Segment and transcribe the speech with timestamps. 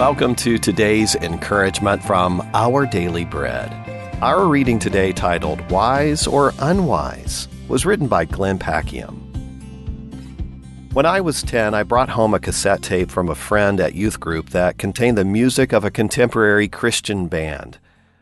[0.00, 3.70] Welcome to today's encouragement from Our Daily Bread.
[4.22, 9.20] Our reading today, titled Wise or Unwise, was written by Glenn Packiam.
[10.94, 14.18] When I was 10, I brought home a cassette tape from a friend at youth
[14.18, 17.78] group that contained the music of a contemporary Christian band.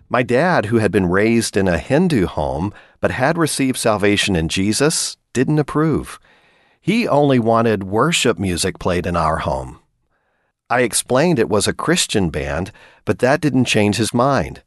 [0.08, 4.48] My dad, who had been raised in a Hindu home but had received salvation in
[4.48, 6.18] Jesus, didn't approve.
[6.80, 9.78] He only wanted worship music played in our home.
[10.70, 12.72] I explained it was a Christian band,
[13.04, 14.62] but that didn't change his mind.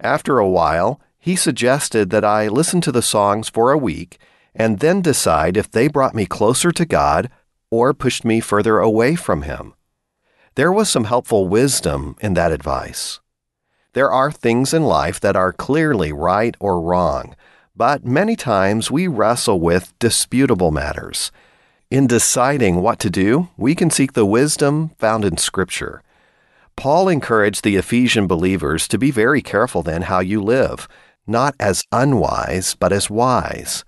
[0.00, 4.18] After a while, he suggested that I listen to the songs for a week
[4.54, 7.30] and then decide if they brought me closer to God
[7.70, 9.74] or pushed me further away from Him.
[10.54, 13.20] There was some helpful wisdom in that advice.
[13.94, 17.34] There are things in life that are clearly right or wrong,
[17.74, 21.32] but many times we wrestle with disputable matters.
[21.94, 26.02] In deciding what to do, we can seek the wisdom found in Scripture.
[26.74, 30.88] Paul encouraged the Ephesian believers to be very careful then how you live,
[31.24, 33.84] not as unwise, but as wise.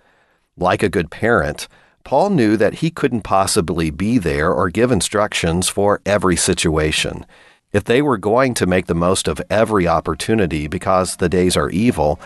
[0.56, 1.66] Like a good parent,
[2.04, 7.26] Paul knew that he couldn't possibly be there or give instructions for every situation.
[7.72, 11.70] If they were going to make the most of every opportunity because the days are
[11.70, 12.20] evil,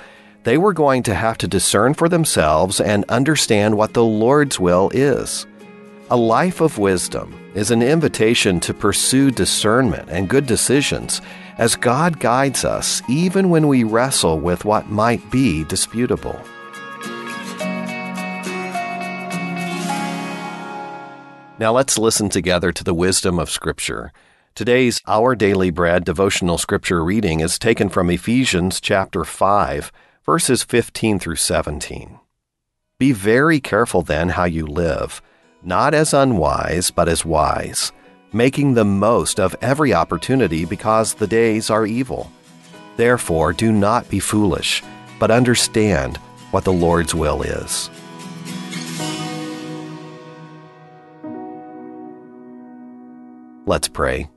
[0.45, 4.91] they were going to have to discern for themselves and understand what the Lord's will
[4.93, 5.47] is.
[6.13, 11.21] A life of wisdom is an invitation to pursue discernment and good decisions
[11.57, 16.35] as God guides us even when we wrestle with what might be disputable.
[21.61, 24.13] Now let's listen together to the wisdom of Scripture.
[24.57, 29.93] Today's Our Daily Bread devotional scripture reading is taken from Ephesians chapter 5,
[30.27, 32.19] verses 15 through 17.
[32.99, 35.23] Be very careful then how you live
[35.63, 37.93] not as unwise, but as wise,
[38.33, 42.31] making the most of every opportunity because the days are evil.
[42.97, 44.83] Therefore, do not be foolish,
[45.19, 46.17] but understand
[46.51, 47.91] what the Lord's will is.
[53.67, 54.29] Let's pray.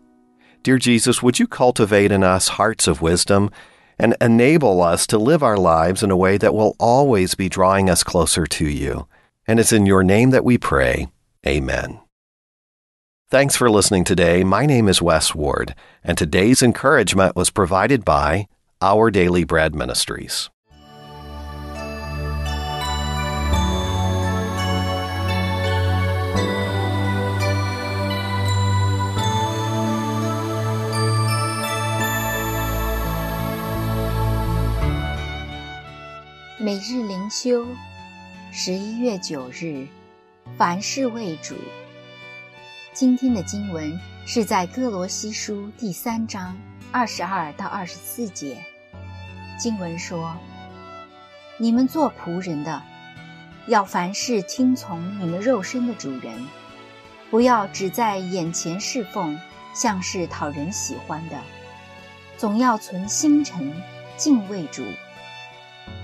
[0.61, 3.50] Dear Jesus, would you cultivate in us hearts of wisdom
[3.97, 7.90] and enable us to live our lives in a way that will always be drawing
[7.90, 9.07] us closer to you?
[9.47, 11.09] And it's in your name that we pray.
[11.47, 12.00] Amen.
[13.31, 14.44] Thanks for listening today.
[14.44, 18.48] My name is Wes Ward, and today's encouragement was provided by
[18.81, 20.48] Our Daily Bread Ministries.
[36.60, 37.64] 每日灵修，
[38.56, 39.88] 十一月九日。
[40.59, 41.56] 凡事为主。
[42.94, 46.56] 今天的经文是在哥罗西书第三章
[46.91, 48.64] 二十二到二十四节。
[49.58, 50.38] 经文说
[51.58, 52.80] ：“你们做仆人的，
[53.66, 56.31] 要凡事听从你们肉身的主人，
[57.31, 59.35] 不要只在眼前侍奉，
[59.74, 61.40] 像是讨人喜欢的，
[62.38, 63.74] 总要存心诚，
[64.16, 64.84] 敬畏主。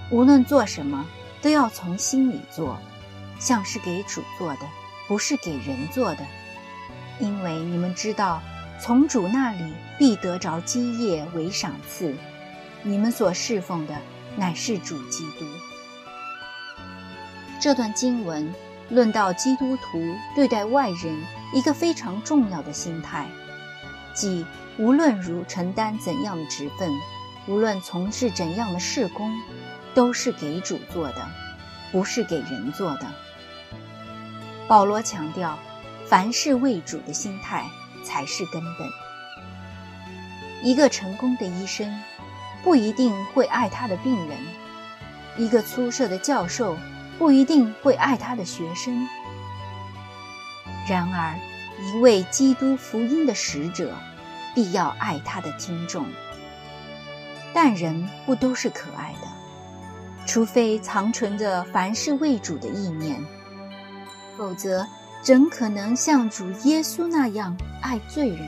[0.10, 1.06] 无论做什么，
[1.41, 2.79] 都要从心里做。”
[3.39, 4.67] 像是给主做的，
[5.07, 6.25] 不是给人做的，
[7.22, 8.41] 因为你们知道，
[8.81, 12.13] 从主那里必得着基业为赏赐。
[12.83, 13.95] 你们所侍奉的
[14.35, 15.45] 乃是主基督。
[17.61, 18.53] 这段经文
[18.89, 21.17] 论到基督徒对待外人
[21.53, 23.25] 一个非常重要的心态，
[24.13, 24.45] 即
[24.77, 26.91] 无论如承担怎样的职分，
[27.47, 29.31] 无论从事怎样的事工，
[30.00, 31.28] 都是给主做的，
[31.92, 33.08] 不是给人做的。
[34.66, 35.60] 保罗强调，
[36.08, 37.66] 凡事为主的心态
[38.02, 38.88] 才是根本。
[40.64, 42.02] 一个成功的医生
[42.64, 44.38] 不一定会爱他的病人，
[45.36, 46.78] 一个出色的教授
[47.18, 49.06] 不一定会爱他的学生。
[50.88, 51.36] 然而，
[51.84, 53.94] 一位基督福音的使者
[54.56, 56.06] 必要爱他的听众。
[57.54, 59.28] 但人不都是可爱的，
[60.30, 63.20] 除非藏存着凡事为主的意念。
[64.38, 64.86] 否则，
[65.24, 68.48] 怎可能像主耶稣那样爱罪人？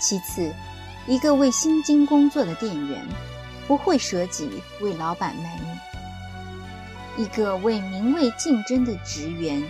[0.00, 0.50] 其次，
[1.06, 3.06] 一个为薪金工作的店员，
[3.68, 9.62] 不会舍己为老板卖命；一个为名位竞争的职员，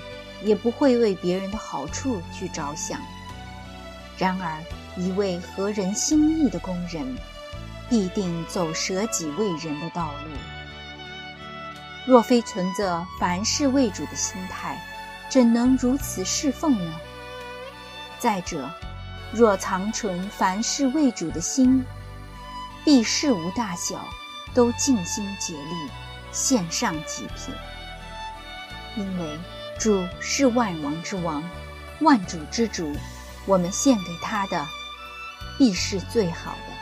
[0.45, 3.01] 也不会为别人的好处去着想。
[4.17, 4.63] 然而，
[4.97, 7.17] 一位合人心意的工人，
[7.89, 10.31] 必定走舍己为人的道路。
[12.07, 14.81] 若非存着凡事为主的心态，
[15.29, 16.95] 怎能如此侍奉呢？
[18.19, 18.71] 再者，
[19.33, 21.85] 若藏存凡事为主的心，
[22.85, 24.05] 必事无大小，
[24.55, 25.91] 都尽心竭力
[26.31, 27.55] 献上极品。
[28.97, 29.39] 因为
[29.79, 31.43] 主是万王之王，
[32.01, 32.95] 万主之主，
[33.47, 34.65] 我们献给他的，
[35.59, 36.76] 必是最好的。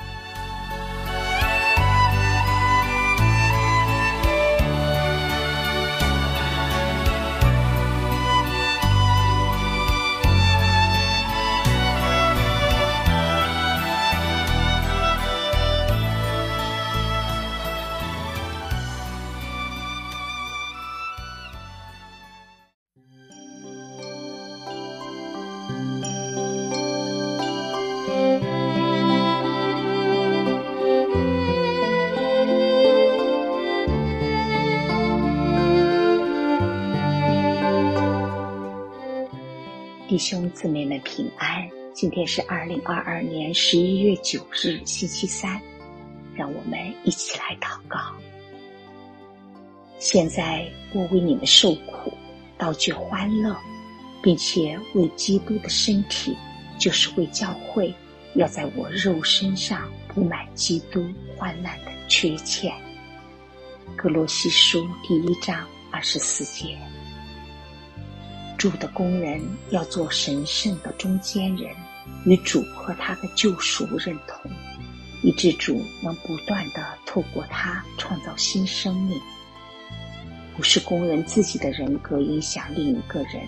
[40.15, 41.69] 弟兄姊妹们平安！
[41.93, 45.61] 今天是二零二二年十一月九日，星期三。
[46.37, 47.99] 让我们一起来祷告。
[49.99, 52.13] 现在我为你们受苦，
[52.57, 53.57] 倒觉欢乐，
[54.23, 56.37] 并且为基督的身体，
[56.79, 57.93] 就是为教会，
[58.37, 61.05] 要在我肉身上补满基督
[61.37, 62.73] 患难的缺欠。
[63.97, 66.79] 格罗西书第一章二十四节。
[68.65, 71.71] 主的工人要做神圣的中间人，
[72.25, 74.51] 与主和他的救赎认同，
[75.23, 79.21] 以致主能不断的透过他创造新生命。
[80.57, 83.47] 不是工人自己的人格影响另一个人，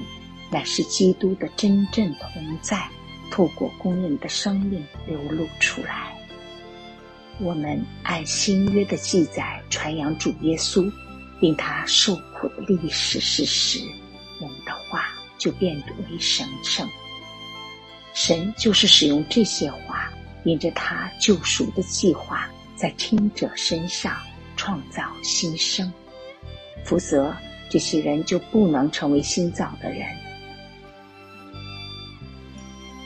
[0.52, 2.86] 乃是基督的真正同在，
[3.30, 6.14] 透过工人的生命流露出来。
[7.40, 10.92] 我们按新约的记载传扬主耶稣，
[11.40, 13.80] 并他受苦的历史事实。
[15.38, 15.76] 就变
[16.10, 16.88] 为神圣。
[18.14, 20.10] 神就是使用这些话，
[20.44, 24.16] 引着他救赎的计划，在听者身上
[24.56, 25.92] 创造新生。
[26.84, 27.34] 否则，
[27.68, 30.06] 这些人就不能成为新造的人。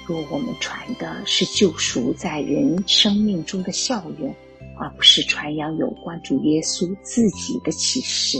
[0.07, 4.35] 若我们传的是救赎在人生命中的效用，
[4.79, 8.39] 而不是传扬有关主耶稣自己的启示，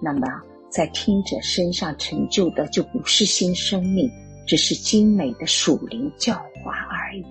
[0.00, 0.26] 那么。
[0.74, 4.10] 在听者身上成就的就不是新生命，
[4.44, 7.24] 只是精美的属灵教化而已。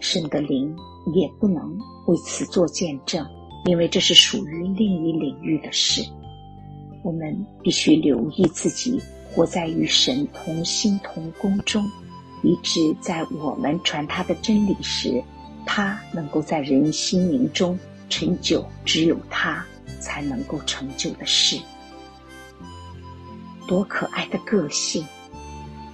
[0.00, 0.74] 圣的灵
[1.14, 3.26] 也不能为此做见证，
[3.66, 6.02] 因为这是属于另一领域的事。
[7.02, 8.98] 我们必须留意自己
[9.30, 11.84] 活在与神同心同工中，
[12.42, 15.22] 以致在我们传他的真理时，
[15.66, 17.78] 他能够在人心灵中
[18.08, 19.62] 成就只有他
[20.00, 21.58] 才能够成就的事。
[23.66, 25.06] 多可爱的个性，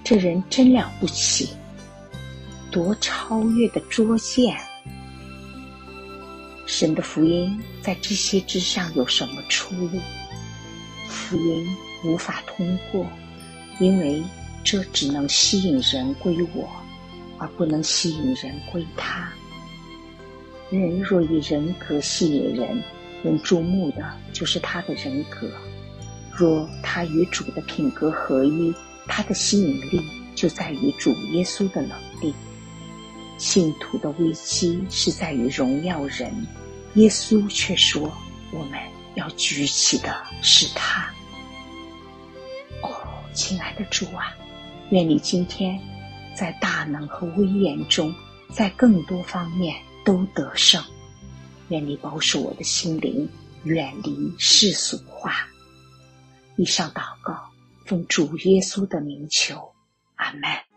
[0.03, 1.49] 这人真了不起！
[2.69, 4.57] 多超越的拙见，
[6.65, 9.99] 神的福音在这些之上有什么出路？
[11.07, 11.67] 福音
[12.03, 13.05] 无法通过，
[13.79, 14.23] 因为
[14.63, 16.69] 这只能吸引人归我，
[17.37, 19.31] 而不能吸引人归他。
[20.69, 22.81] 人若以人格吸引人，
[23.23, 25.49] 人注目的就是他的人格。
[26.35, 28.73] 若他与主的品格合一，
[29.07, 30.01] 他的吸引力
[30.33, 32.33] 就在于主耶稣的能力。
[33.37, 36.31] 信徒的危机是在于荣耀人，
[36.93, 38.11] 耶稣却说
[38.51, 38.79] 我们
[39.15, 41.11] 要举起的是他。
[42.81, 42.89] 哦，
[43.33, 44.33] 亲爱的主啊，
[44.91, 45.79] 愿你今天
[46.35, 48.13] 在大能和威严中，
[48.49, 49.75] 在更多方面
[50.05, 50.81] 都得胜。
[51.69, 53.27] 愿你保守我的心灵，
[53.63, 55.47] 远离世俗化。
[56.61, 57.49] 以上祷告，
[57.87, 59.73] 奉主耶稣的名求，
[60.13, 60.70] 阿门。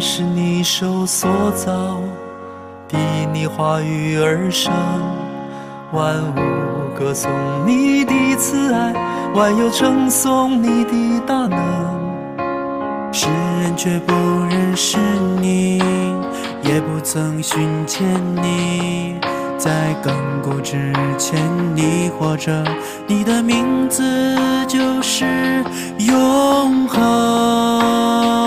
[0.00, 2.00] 是你手所造，
[2.86, 2.96] 比
[3.32, 4.72] 你话语而生，
[5.92, 7.30] 万物歌颂
[7.66, 8.92] 你的慈爱，
[9.34, 11.58] 万有称颂你的大能。
[13.12, 13.26] 世
[13.60, 14.12] 人却不
[14.48, 14.98] 认识
[15.40, 15.78] 你，
[16.62, 19.16] 也不曾寻见你，
[19.56, 20.12] 在亘
[20.42, 21.40] 古之前
[21.74, 22.64] 你活着，
[23.06, 24.02] 你的名字
[24.68, 25.24] 就是
[25.98, 28.37] 永恒。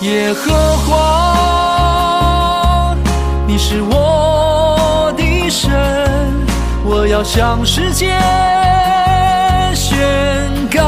[0.00, 0.50] 耶和
[0.86, 2.96] 华，
[3.46, 5.70] 你是我的神，
[6.82, 8.18] 我要向世界
[9.74, 9.98] 宣
[10.74, 10.82] 告，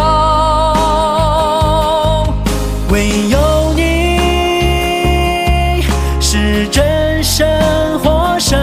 [2.91, 5.83] 唯有你
[6.19, 8.59] 是真神活神，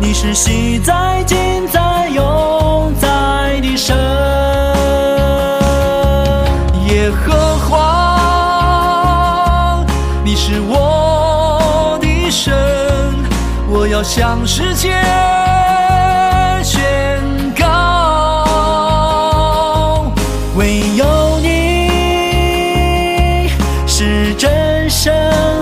[0.00, 1.79] 你是昔在今在
[14.00, 14.94] 要向世界
[16.64, 17.20] 宣
[17.54, 17.66] 告，
[20.56, 23.50] 唯有你
[23.86, 25.12] 是真神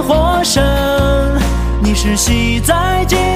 [0.05, 0.63] 活神，
[1.83, 3.28] 你是喜在今。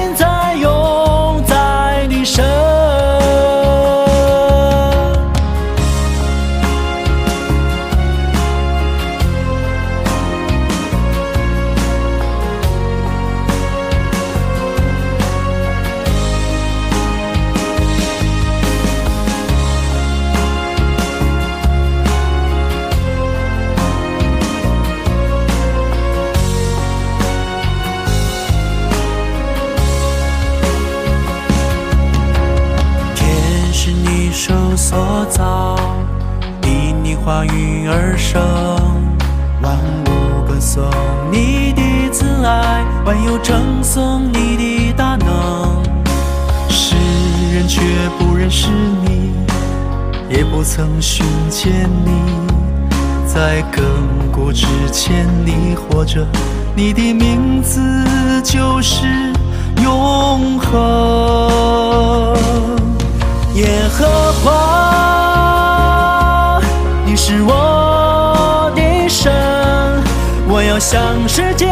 [43.13, 45.83] 爱，万有称颂你的大能。
[46.69, 46.95] 世
[47.53, 47.79] 人却
[48.17, 48.69] 不认识
[49.05, 49.31] 你，
[50.29, 52.11] 也不曾寻见你，
[53.27, 53.83] 在亘
[54.31, 56.25] 古之前你活着，
[56.75, 57.79] 你的名字
[58.43, 59.05] 就是
[59.83, 62.33] 永恒。
[63.53, 64.51] 耶和华，
[67.05, 69.31] 你是我的神，
[70.47, 71.67] 我要向世界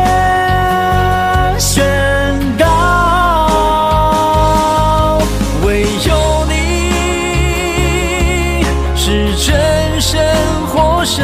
[1.62, 1.86] 宣
[2.58, 2.66] 告，
[5.64, 8.66] 唯有你
[8.96, 10.20] 是真神
[10.74, 11.24] 活神，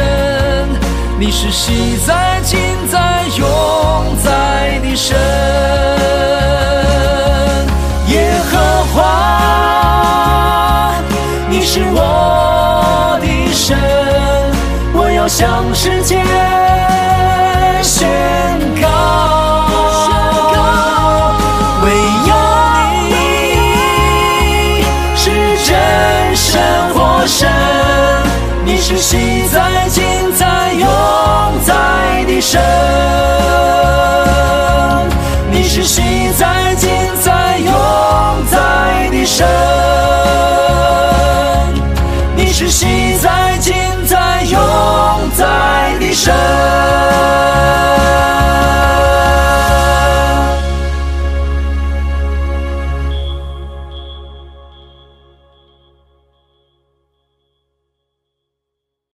[1.18, 3.48] 你是喜在今在永
[4.22, 5.16] 在的神。
[8.06, 8.56] 耶和
[8.94, 10.94] 华，
[11.50, 13.76] 你是我的神，
[14.94, 16.22] 我要向世界
[29.00, 30.88] 心在近在永
[31.64, 32.60] 在的神，
[35.50, 36.17] 你是心。